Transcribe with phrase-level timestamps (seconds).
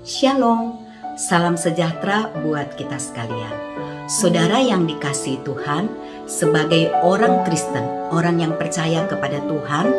[0.00, 0.80] Shalom,
[1.12, 3.52] salam sejahtera buat kita sekalian.
[4.08, 5.92] Saudara yang dikasih Tuhan,
[6.24, 9.92] sebagai orang Kristen, orang yang percaya kepada Tuhan,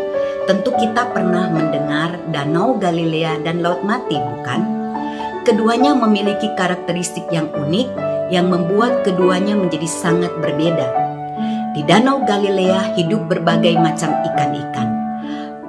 [0.50, 4.62] tentu kita pernah mendengar Danau Galilea dan Laut Mati, bukan?
[5.46, 7.94] Keduanya memiliki karakteristik yang unik
[8.34, 10.90] yang membuat keduanya menjadi sangat berbeda.
[11.78, 14.90] Di Danau Galilea hidup berbagai macam ikan-ikan.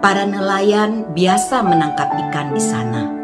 [0.01, 3.22] Para nelayan biasa menangkap ikan di sana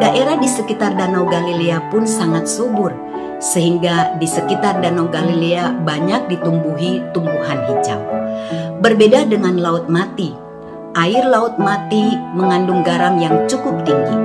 [0.00, 2.96] Daerah di sekitar Danau Galilea pun sangat subur,
[3.42, 8.00] sehingga di sekitar Danau Galilea banyak ditumbuhi tumbuhan hijau.
[8.80, 10.32] Berbeda dengan Laut Mati,
[10.96, 14.16] air Laut Mati mengandung garam yang cukup tinggi.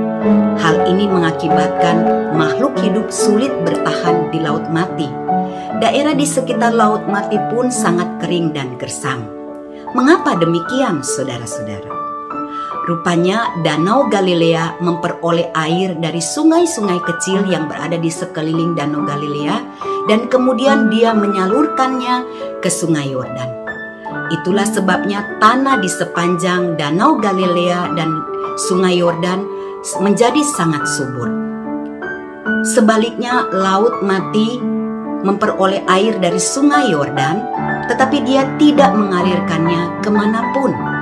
[0.63, 5.11] Hal ini mengakibatkan makhluk hidup sulit bertahan di Laut Mati.
[5.84, 9.27] Daerah di sekitar Laut Mati pun sangat kering dan gersam.
[9.92, 12.06] Mengapa demikian, saudara-saudara?
[12.88, 19.59] Rupanya Danau Galilea memperoleh air dari sungai-sungai kecil yang berada di sekeliling Danau Galilea
[20.07, 22.23] dan kemudian dia menyalurkannya
[22.63, 23.52] ke Sungai Yordan.
[24.31, 28.23] Itulah sebabnya tanah di sepanjang Danau Galilea dan
[28.55, 29.43] Sungai Yordan
[29.99, 31.27] menjadi sangat subur.
[32.71, 34.63] Sebaliknya Laut Mati
[35.27, 37.35] memperoleh air dari Sungai Yordan,
[37.91, 40.97] tetapi dia tidak mengalirkannya ke mana pun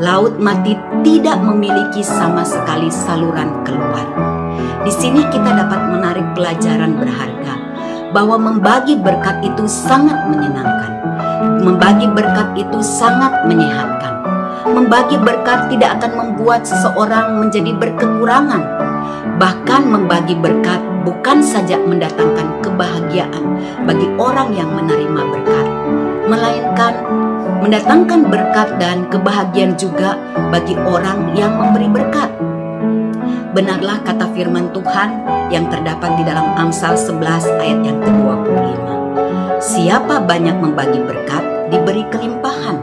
[0.00, 0.72] Laut Mati
[1.04, 4.08] tidak memiliki sama sekali saluran keluar.
[4.80, 7.54] Di sini kita dapat menarik pelajaran berharga
[8.08, 10.92] bahwa membagi berkat itu sangat menyenangkan.
[11.60, 14.24] Membagi berkat itu sangat menyehatkan.
[14.72, 18.62] Membagi berkat tidak akan membuat seseorang menjadi berkekurangan.
[19.36, 23.44] Bahkan membagi berkat bukan saja mendatangkan kebahagiaan
[23.84, 25.66] bagi orang yang menerima berkat,
[26.24, 26.96] melainkan
[27.60, 30.16] mendatangkan berkat dan kebahagiaan juga
[30.48, 32.30] bagi orang yang memberi berkat.
[33.52, 35.10] Benarlah kata firman Tuhan
[35.52, 38.86] yang terdapat di dalam Amsal 11 ayat yang ke-25.
[39.60, 42.80] Siapa banyak membagi berkat, diberi kelimpahan.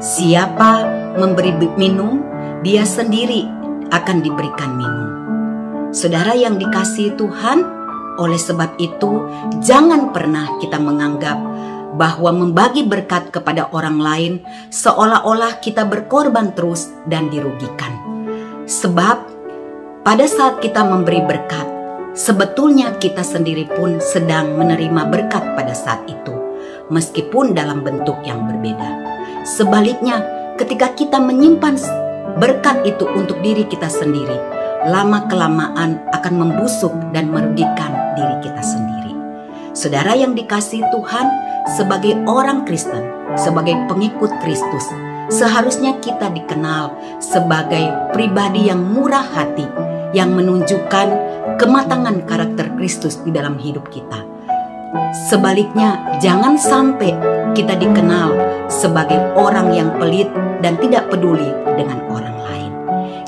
[0.00, 0.88] Siapa
[1.20, 2.24] memberi minum,
[2.64, 3.44] dia sendiri
[3.92, 5.08] akan diberikan minum.
[5.90, 7.58] Saudara yang dikasihi Tuhan,
[8.16, 9.26] oleh sebab itu
[9.58, 11.36] jangan pernah kita menganggap
[11.94, 14.32] bahwa membagi berkat kepada orang lain
[14.70, 17.90] seolah-olah kita berkorban terus dan dirugikan.
[18.70, 19.16] Sebab
[20.06, 21.66] pada saat kita memberi berkat,
[22.14, 26.34] sebetulnya kita sendiri pun sedang menerima berkat pada saat itu,
[26.88, 28.90] meskipun dalam bentuk yang berbeda.
[29.42, 30.22] Sebaliknya,
[30.54, 31.74] ketika kita menyimpan
[32.38, 34.38] berkat itu untuk diri kita sendiri,
[34.88, 39.12] lama-kelamaan akan membusuk dan merugikan diri kita sendiri.
[39.76, 41.26] Saudara yang dikasih Tuhan,
[41.76, 43.02] sebagai orang Kristen,
[43.36, 44.86] sebagai pengikut Kristus,
[45.30, 49.66] seharusnya kita dikenal sebagai pribadi yang murah hati,
[50.16, 51.08] yang menunjukkan
[51.56, 54.26] kematangan karakter Kristus di dalam hidup kita.
[55.30, 57.14] Sebaliknya, jangan sampai
[57.54, 58.34] kita dikenal
[58.70, 60.26] sebagai orang yang pelit
[60.62, 61.46] dan tidak peduli
[61.78, 62.72] dengan orang lain.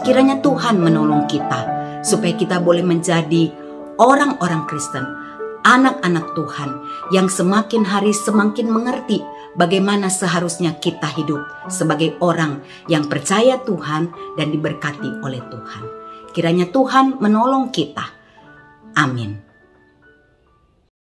[0.02, 1.66] Kiranya Tuhan menolong kita
[2.02, 3.50] supaya kita boleh menjadi
[3.98, 5.21] orang-orang Kristen
[5.62, 6.70] anak-anak Tuhan
[7.14, 9.22] yang semakin hari semakin mengerti
[9.54, 15.84] bagaimana seharusnya kita hidup sebagai orang yang percaya Tuhan dan diberkati oleh Tuhan.
[16.32, 18.08] Kiranya Tuhan menolong kita.
[18.96, 19.51] Amin.